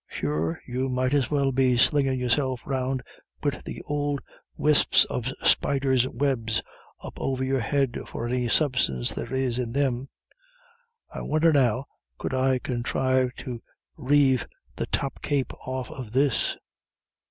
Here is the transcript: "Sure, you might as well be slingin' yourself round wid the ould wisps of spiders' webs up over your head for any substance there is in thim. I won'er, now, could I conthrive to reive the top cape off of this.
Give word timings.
"Sure, 0.07 0.59
you 0.65 0.89
might 0.89 1.13
as 1.13 1.29
well 1.29 1.51
be 1.51 1.77
slingin' 1.77 2.17
yourself 2.17 2.65
round 2.65 3.03
wid 3.43 3.61
the 3.65 3.83
ould 3.87 4.19
wisps 4.57 5.03
of 5.11 5.27
spiders' 5.43 6.09
webs 6.09 6.63
up 7.03 7.13
over 7.21 7.43
your 7.43 7.59
head 7.59 7.99
for 8.07 8.25
any 8.27 8.47
substance 8.47 9.13
there 9.13 9.31
is 9.31 9.59
in 9.59 9.73
thim. 9.73 10.09
I 11.13 11.21
won'er, 11.21 11.53
now, 11.53 11.85
could 12.17 12.33
I 12.33 12.57
conthrive 12.57 13.35
to 13.45 13.61
reive 13.95 14.47
the 14.75 14.87
top 14.87 15.21
cape 15.21 15.53
off 15.67 15.91
of 15.91 16.13
this. 16.13 16.57